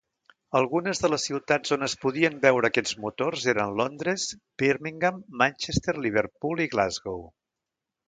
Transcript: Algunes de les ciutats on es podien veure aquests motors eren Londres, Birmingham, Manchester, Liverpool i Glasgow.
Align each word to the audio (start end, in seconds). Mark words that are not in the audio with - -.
Algunes 0.59 1.01
de 1.03 1.11
les 1.13 1.25
ciutats 1.29 1.75
on 1.77 1.87
es 1.87 1.95
podien 2.05 2.39
veure 2.47 2.71
aquests 2.71 2.97
motors 3.05 3.45
eren 3.55 3.77
Londres, 3.83 4.27
Birmingham, 4.65 5.23
Manchester, 5.45 5.99
Liverpool 6.11 6.69
i 6.69 6.73
Glasgow. 6.77 7.25